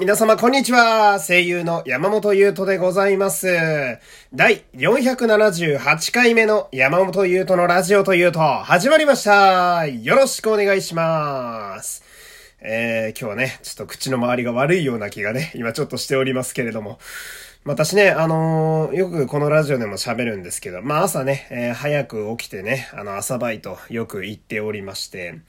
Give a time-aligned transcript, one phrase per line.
[0.00, 1.18] 皆様こんにちは。
[1.18, 3.48] 声優の山本優斗でございます。
[4.32, 9.88] 第478回目の山本優斗のラジオというと、始まりました。
[9.88, 12.04] よろしくお願いします。
[12.60, 17.00] えー、今日はね、ちょっと口の周りが悪いような気がね、今ちょっとしておりますけれども、
[17.68, 25.40] 私ね、あのー、よくこのラジオでも喋るんですけど、まあ朝ね、えー、早く起きてね、あの朝バイトよく行っておりまして、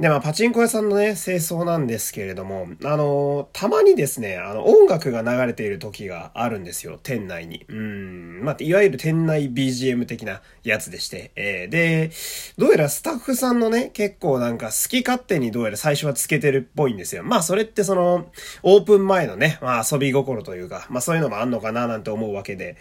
[0.00, 7.64] で、まあパチンコ屋さんのね、清掃なんですけれども、あのー、たまにですね、あの音楽が流れている時があるんですよ、店内に。
[7.68, 12.10] うん、まあいわゆる店内 BGM 的なやつでして、えー、で、
[12.58, 17.22] どうやらスタッフさんのね、結構なんか好き勝手にどうやら最初はつけてるっぽいんですよ。
[17.22, 18.26] まあそれってその、
[18.64, 22.76] オープン前のね、まあ遊び心というか、まあそういうのもあんのかななんて思うわけで。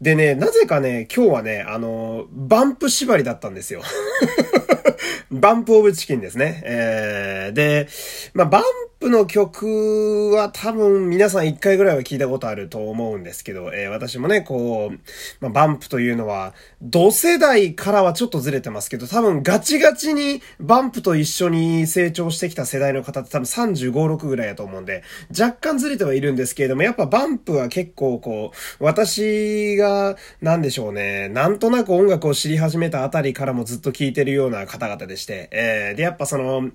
[0.00, 3.82] でね、なぜかね、今日はね、あの、バンプ縛りだったんですよ。
[5.30, 6.62] バンプオブチキンですね。
[6.64, 7.88] えー、で、
[8.34, 8.62] まあ、バン
[8.98, 14.98] プの曲は多分皆さん一回ぐらいは聞いたことあると思うんですけど、えー、私もね、こう、
[15.40, 25.02] まあ、バンプというのは、同世代からはちょっとずれてますけど、多分ガチガチにバンプと一緒に成長してきた世代の方って多分35、6ぐらいだと思うんで、
[25.38, 36.70] 若干ずれてはいるんですけれども、やっぱバンプは結構こう、私が、なんでしょうね、なんとなく音楽を知り始めたあたりからもずっと聴いてるような方々でして、えー、で、やっぱその、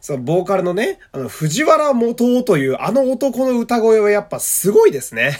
[0.00, 5.38] そのボーカルのね、あの、藤原元というあの男の歌声はやっぱすごいですね。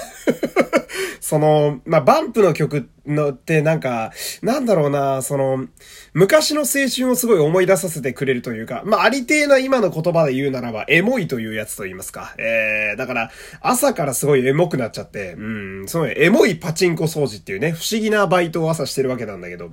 [1.21, 4.13] その、まあ、バンプの曲のってなんか、
[4.43, 5.67] なんだろうな、その、
[6.13, 12.35] 昔の青春をすごい思い出させてくれるというか、まあ、ありてえな今の言葉で言うならば、エモいというやつと言いますか。
[12.39, 19.71] えー、だから、朝からすごいエモくなっちゃって、うん、そのエモいパチンコ掃除っていうね、不思議なバイトを朝してるわけなんだけど。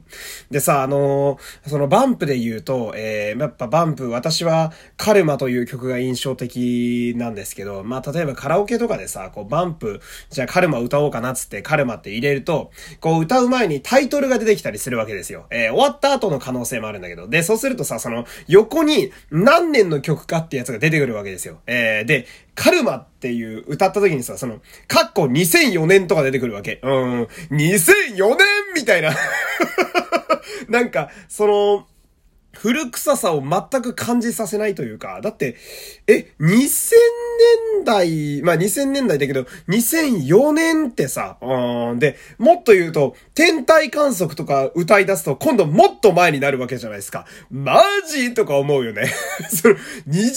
[0.52, 15.46] でさ、あのー、そのバンプで言うと、えー、やっぱバンプ、私はカルマという曲が印象的なんですけど、まあ、例えばカラオケとかでさ、こう、バンプ、じゃあカルママ歌おうかなっつってカルマって入れると、こう、歌う前にタイトルが出てきたりするわけですよ。
[15.50, 17.28] えー、終わった後の可能性もあるんだけど。
[17.28, 21.60] で、そうするとさ、その、横に何年の曲かってやつが出てくるわけですよ。
[21.68, 26.80] えー、で、カルマっていう歌った時にさ、その、カッコ2004年とか出てくるわけ。
[26.84, 28.38] うん、2004年
[28.76, 29.14] みたいな
[30.70, 31.88] なんか、その、
[32.54, 35.56] 古臭さを全く感じさせないというか、だって、
[36.08, 36.94] え、2000
[37.80, 47.26] 年代、まあ、2000年代だけど、2004年ってさ、うん、で、もっと言うと、天体観測とか歌い出すと、今度もっと前になるわけじゃないですか。
[47.50, 49.12] マジとか思うよね。
[49.50, 50.34] その、20年以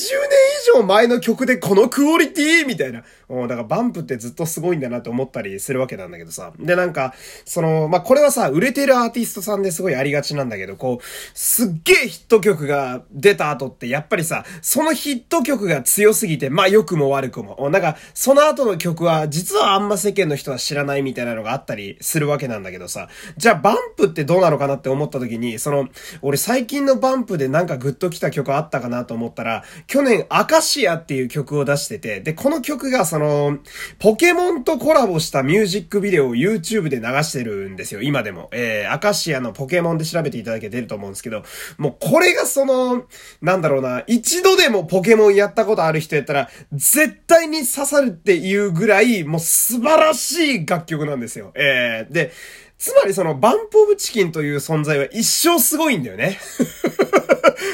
[0.75, 3.05] 上前の曲でこのクオリティみたいな。
[3.29, 6.53] だからバンプってずっとすごいんだなって思ったりするわけなんだけどさ。
[6.61, 7.13] で、なんか、
[7.45, 11.05] その、まあ、これはさ、売れてるアーティストさんですごいありがちなんだけど、こう、
[11.35, 17.69] すっげえヒット曲が出た後って、やっぱりさ、そのヒット曲が強すぎて、まあ、良くも悪くも。
[17.71, 23.09] なんか、その後の曲は、実はあんま世間の人は知らないみたいなのがあったりするわけなんだけどさ。
[23.37, 25.89] じゃあ、バンプってどうなのかなって思った時に、その、
[26.23, 33.59] 俺最近のバンプでなんかグッときた曲あったかなと思ったら、去年、アカシアっていう曲を出してて、で、この曲がさその、
[33.99, 38.51] ポケモンとコラボしたミュージックビデオを YouTube で流してるんですよ、今でも。
[38.53, 41.43] えー、アカシアのポケモンで調べていただけ出ると思うんですけど、
[41.79, 43.05] もうこれがその、
[43.41, 51.53] なんだろうな、一度でもポケモンやったことある人やったら、絶対に刺さるっていうぐらい、もう素晴らしい楽曲なんですよ。
[51.55, 52.33] えー、で、
[52.77, 56.39] つまりそのバンプオブチキンという存在は一生すごいんだよね。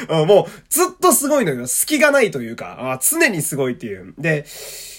[0.09, 1.67] もうずっとすごいのよ。
[1.67, 4.15] 隙がないというか、常にすごいっていう。
[4.19, 4.45] で、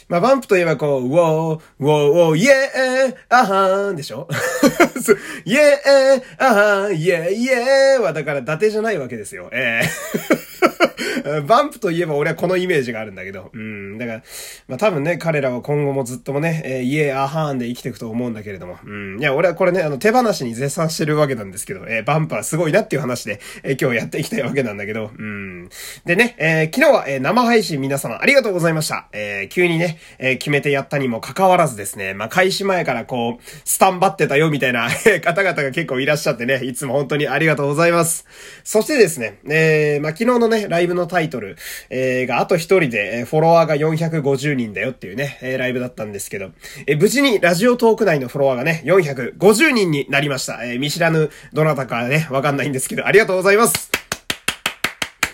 [0.09, 4.27] まあ、バンプといえばこう、ウォー、ウォー、ウォー、イェー、アハーンでしょ？
[5.45, 9.49] イェー、アハーン、イェー、イェーはだから伊達じゃないわけですよ。
[9.51, 10.52] えー。
[11.47, 13.51] バンプといえば俺はこのイメージがあるんだけど。
[13.53, 13.97] うん。
[13.97, 14.23] だから、
[14.67, 18.77] まあ多分ね、彼らは今後もずっともね、えー、イエーアハーンで生きていくと思うんだけれども。
[18.83, 19.19] うん。
[19.19, 25.11] いや、俺はこれね、あの、手放しに絶賛してるわけなんですけど、えー、バンプはすごいなっていう話で、えー、今日やっていきたいわけなんだけど。
[25.17, 25.69] うん。
[26.05, 29.07] でね、えー、昨日は、えー、生配信皆様ありがとうございました。
[29.13, 34.89] えー、急にね、えー、決めてやったにもかかわらずですね、まあ開始前からこう、スタンバってたよみたいな
[35.23, 38.25] 方々が結構いらっしゃってね、いつも本当にありがとうございます。
[38.63, 41.57] そしてですね、えー、まあ昨日のね、ねライブのタイトル、
[41.89, 46.51] えー、があと一人で、えフォロワーが450人だよっていうね、えー、ライブだったんですけど、
[46.87, 50.63] えー、無事にラジオトーク内のフォロワーがね、450人になりました。
[50.63, 53.91] えー、見知らぬどなたかね、わかんないんですけど、ありがとうございます。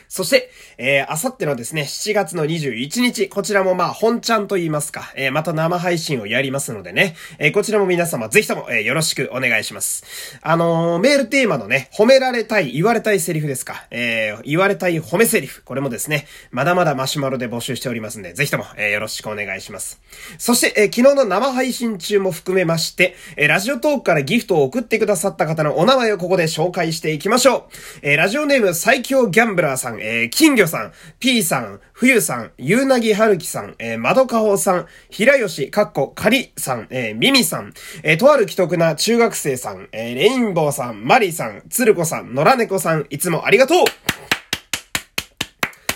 [0.07, 0.51] そして、
[0.81, 10.06] えー、あさってのですね、7月の21日、こちらもまあ、本ちゃんと言いますか、えー、また生配信をやりますのでね、えー、こちらも皆様ぜひとも、え、よろしくお願いします。
[10.42, 20.00] あの、メールテーマのね、褒められたい、言われたいセリフですか、えー、言われたい褒めセリフ、これもですね、まだまだマシュマロで募集しておりますんで、ぜひとも、え、よろしくお願いします。
[20.38, 28.00] そして、え、昨日の生配信中も含めまして、え、ラジオトークからギフトを送ってくださった方のお名前をここで紹介していきましょう。
[28.02, 37.74] え、ラジオネーム最強ギャンブラーさん、え、金魚さん、P さん、冬さん、ゆうなぎはるきさん、えー、まどかほさん、平吉、かっこ、かりさん、えー、みみさん、
[38.04, 43.86] えー、とある既得な中学生さん、えー、レインボーさん、マリーさん、つるこさん、野良猫さん、いつもありがとう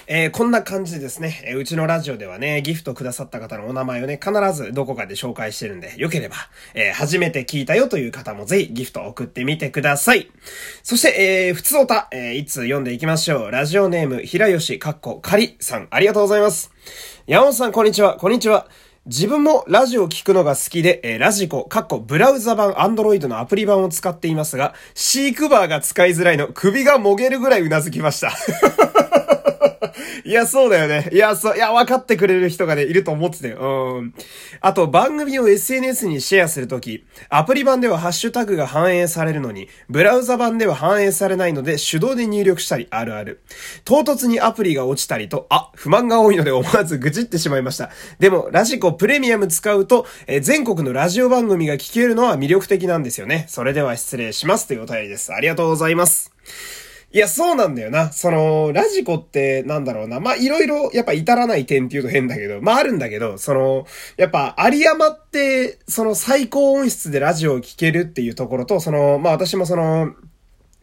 [0.05, 6.35] えー、こんな感じでですね、え、うちのラジオではね、ギフトくださった方のお名前をね、必ずどこかで紹介してるんで、よければ、
[6.73, 10.29] えー、初めて聞いたよという方もぜひギフト送ってみてください。
[10.83, 13.51] そして、えー、普通おた、えー、いつ読んでいきましょう。
[13.51, 16.71] ラジオネーム、平吉かっこかりさん、ありがとうございます。
[17.25, 18.67] 山本さん、こんにちは、こんにちは。
[19.05, 28.33] 自分もラジオ聞くのが好きで、えー、ラジコ、カッコ、ブラウザ版、アンドロイドのアプリ版を使っていますが、シークバーが使いづらいの、首がもげるぐらいうなずきました。
[30.25, 31.09] いや、そうだよね。
[31.11, 33.97] いや、そう、いや、分かってくれる人がね、いると思ってたよ。
[33.97, 34.13] うん。
[34.61, 43.41] あと、番組を SNS にシェアするとき、アプリ版ではハッシュタグが反映されるのに、ブラウザ版では反映されないので、手動で入力したり、あるある。
[43.85, 47.91] 唐突にアプリが落ちたりと、あ、不満が多いので思わず愚痴ってしまいました。
[48.19, 53.45] でも、ラジコプレミアム使うと、え全国のラジオ番組が聞けるのは魅力的なんですよね。
[53.47, 55.33] それでは失礼しますというお便りです。
[55.33, 56.82] ありがとうございます。
[57.15, 58.11] いや、そうなんだよな。
[58.11, 60.19] その、ラジコってなんだろうな。
[60.19, 63.85] まあ、いろいろ、やっぱ至らない点っていうと変だけど、まあ、あるんだけど、その、
[64.17, 70.15] やっぱ、有山って、その最高音質でラジオを聴けるっていうところと、その、まあ、私もその、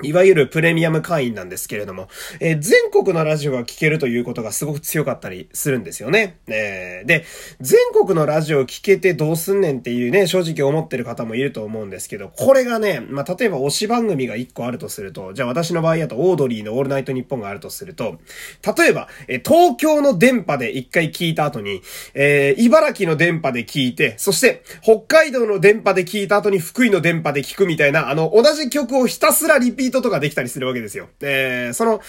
[0.02, 2.08] いわゆるプレミアム会員なんですけれども、
[2.40, 6.38] えー、全国のラジオが聴けるということがすごく強かったりするんですよね。
[6.46, 7.24] えー、で、
[7.60, 18.18] 全国のラジオを聴けてどうすんねんっていうね、正直思ってる方もいると思うんですけど、これがね、まあ、例えば推し番組が1個あるとすると、じゃあ私の場合だとオードリーのオールナイトニッポンがあるとすると、
[18.76, 21.82] 例えば、えー、東京の電波で1回聞いた後に、
[22.14, 31.08] えー、茨城の電波で聞いて、そして北海道の電波で聞いた後に福井の電波で聞くみたいな、あの、同じ曲をひたすらリピートートとかできたりするわけですよ。
[31.18, 32.00] で、その、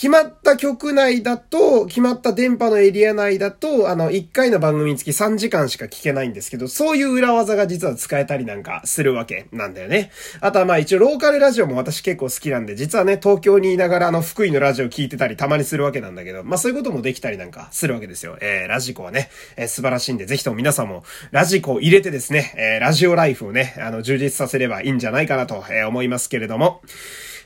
[0.00, 10.10] 決まった曲内だと、決まった電波のエリア内だと、あの、1回の番組につき3時間しか聞けないんですけど、そういう裏技が実は使えたりなんかするわけなんだよね。
[10.40, 18.38] あとはまあ一応ローカルラジオも私結構好きなんで、実はね、東京にいながらあの、福井のラジオ聞いてたりたまにするわけなんだけど、まあそういうこともできたりなんかするわけですよ。
[18.40, 26.80] えー、ラジコはね、えー、素晴らしいんで、ぜひとも皆さんもラジコを入れてですね、えー、ラジオライフをね、あの、充実させればいいんじゃないかなと、えー、思いますけれども、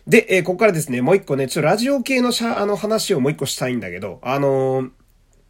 [0.07, 4.91] で、えー、ここからですね、もう一個ね、ちょっとラジオ系のしゃ、あの話をもう一個したいんだけど、あのー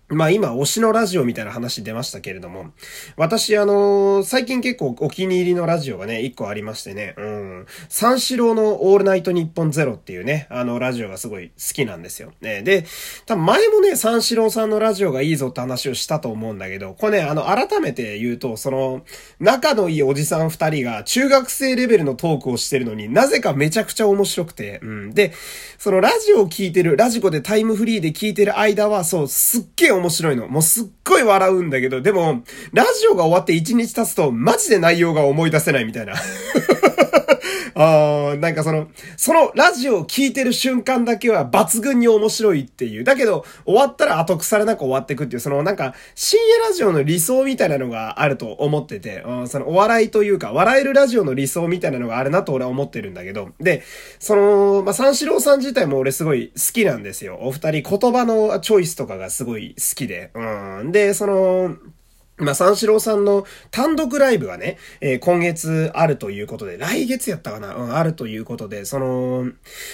[0.09, 2.73] まあ今、推しのラジオみたいな話出ましたけれども、
[3.17, 12.33] 私あの、最近結構お気に入りのラジオがね、一個ありましてね、うん、三四郎のオールナイトニッポンゼロっていうね、あのラジオがすごい好きなんですよ。
[12.43, 12.85] ね、で、
[13.25, 19.05] 多分前もね、三四郎さんのラジオがいいぞって話をしたと思うんだけど、これね、あの、改めて言うと、その、
[19.41, 25.15] 仲のいいおじさん二人が中学生レベルのトークをしてるのになぜかめちゃくちゃ面白くて、うん。
[25.15, 25.33] で、
[25.79, 30.49] そのラジオを聞いてる、ラジコでタイムフリーで聞いてる間は、そう、すっげえ面白いの。
[30.49, 32.43] もうすっごい笑うんだけど、でも、
[32.73, 36.15] ラジオが終わって1日経つと、マジで内容が思い出せないみたいな。
[37.75, 43.05] あなんかその、そのラジオを聴いてる瞬間だけは抜群に面白いっていう。
[43.05, 53.83] だけど、終わったら後腐れなく終わってくっていう、そのなんか、深夜ラジオの理想みたいなのがあると思ってて、うん、そのお笑いというか、笑えるラジオの理想みたいなのがあるなと俺は思ってるんだけど、で、
[54.19, 57.39] その、まあ、三四郎さん自体も俺すごい好きなんですよ。
[57.41, 60.93] お二人言葉のチョイスとかがすごい好きで、うん。
[60.93, 61.77] で、その、
[62.37, 69.53] まあ、三四郎さんの単独ライブがね、えー、今月あるということで、来月やったかなうん、あるということで、その、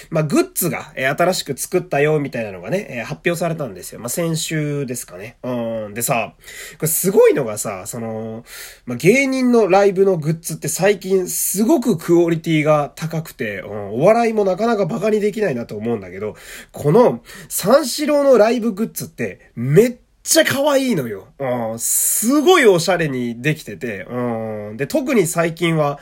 [0.09, 3.99] まあ、グッズが、えー、新しく作ったよ、みたいなのがね、えー、発表されたんですよ。
[3.99, 5.37] まあ、先週ですかね。
[5.43, 5.93] うん。
[5.93, 6.33] でさ、
[6.77, 8.43] これすごいのがさ、その、
[8.87, 16.35] まあ、芸人のライブのグッズって最近すごくクオリティが高くて、うん、お笑いもなかなか馬鹿にできないなと思うんだけど、
[16.71, 21.27] この三四郎のライブグッズってめっちゃ可愛いのよ。
[21.39, 21.79] うん。
[21.79, 24.77] すごいおしゃれにできてて、うん。
[24.77, 25.99] で、特に最近は、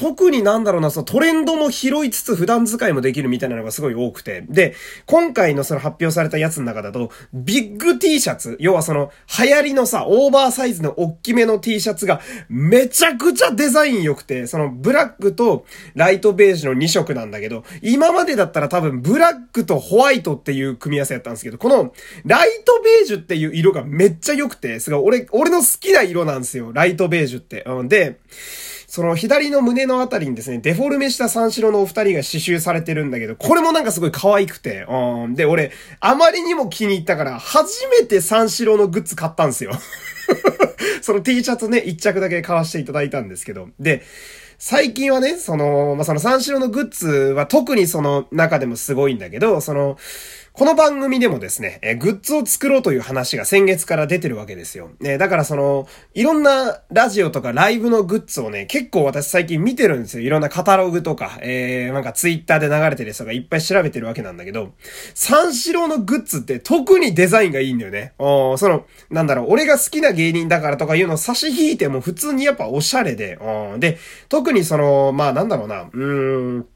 [0.00, 4.46] 特になんだろうな、そのトレンドも拾いつつ普段使いもできるみたいなのがすごい多くて。
[4.48, 21.92] で、今回のその発表されたやつの中だと、ビッグ T シャツ、要はその流行りのさ、オーバーサイズの大きめの T シャツがめちゃくちゃデザイン良くて、そのブラックとライトベージュの2色なんだけど、今までだったら多分ブラックとホワイトっていう組み合わせやったんですけど、この
[22.24, 26.72] ライトベージュっていう色がめっちゃ良くて、すごい俺、俺の好きな色なんですよ。
[26.72, 27.64] ライトベージュって。
[27.66, 28.18] うん、で、
[28.90, 35.36] その左の胸のあたりにですね、デフォルメした三四郎のお二人が刺繍されてるんだけど、これもなんかすごい可愛くて、うん。
[35.36, 35.70] で、俺、
[36.00, 39.74] あまりにも気に入ったから、初めて三四郎のグッズ買ったんですよ。
[41.02, 44.02] その T シャツね、一着だけ買わせていただいたんですけど、で、
[44.58, 49.98] 最近はね、その、まあ、その三四郎のグッズは特にその中でもすごいんだけど、その、
[50.52, 54.90] この番組でもですね、えグッズを作ろうという話が先月から出てるわけですよ。
[54.98, 60.24] ね、だからその、いろんなラジオとかライブのグッズをね、結構私最近見てるんですよ。
[60.24, 64.72] いろんなカタログとか、えー、なんかツイッターで流れてる人がいっぱい調べてるわけなんだけど、
[65.14, 68.14] 三四郎のグッズって特にデザインがいいんだよね。
[68.18, 76.66] おその、なんだろう、俺が好きな芸人だからとかいうのを差し引いても普通にやっぱおしゃれで、おで、特にその、まあなんだろうな、うーん、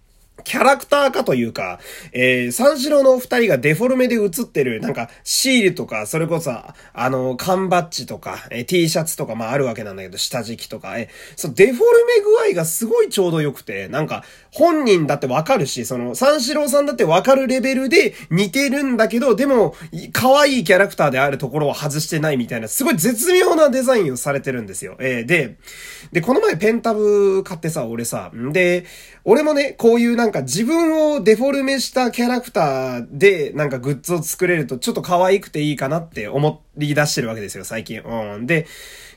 [0.45, 1.81] キャラクターかというか、
[2.13, 6.75] えー、三四郎の二人がデフォルメで映ってる、なんか、シールとか、それこそ、あ
[7.11, 19.75] の、缶バッジとか、えー、T シャツとか、まああるわけなんだけど、下敷きとか、えー、そのデフォルメ具合がすごいちょうど良くて、なんか、本人だってわかるし、その、三四郎さんだってわかるレベルで似てるんだけど、でも、
[20.13, 24.97] 可愛いキャラクターであるところを外してないみたいな、すごい絶妙なデザインをされてるんですよ。
[25.01, 25.57] えー、で、
[26.13, 28.85] で、この前ペンタブ買ってさ、俺さ、んで、
[29.27, 38.01] 俺もね、こういうなんか自分をデフォルメしたキャラクターでなんかグッズを作れるとちょっと可愛くていいかなって思い出してるわけですよ、最近。
[38.03, 38.47] うん。
[38.47, 38.67] で、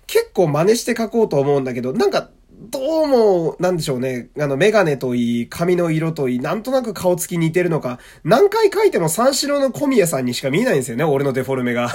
[0.08, 2.30] 結構真似して書こうと思うんだけど、なんか、
[2.70, 4.30] どうも、なんでしょうね。
[4.40, 11.94] あの、メガネといい、髪の色といい、なんとなく顔つき似てるのか、何回書いても三四郎の小宮さんにしか見えないんですよね、俺のデフォルメが。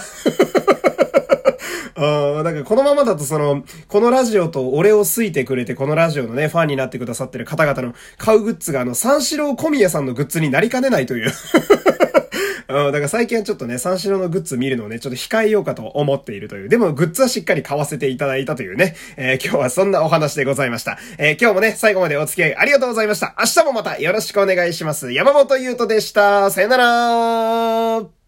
[1.96, 11.32] うん、なんかこのままだとその、このラジオと俺を好いてくれて、このラジオのね、ファンになってくださってる方々の買うグッズがあの、三四郎小宮さんのグッズになりかねないという
[12.72, 16.68] うん、だから最近はちょっとね、三四郎のグッズ見るのをね、ちょっと控えようかと思っているという。
[16.68, 20.98] でも、グッズはしっかり買わせていただいたというね、えー、今日はそんなお話でございました。
[21.18, 23.34] えー、今日もね、最後までお付き合いありがとうございました。
[23.38, 25.12] 明日もまたよろしくお願いします。
[25.12, 26.50] 山本優斗でした。
[26.50, 28.21] さよなら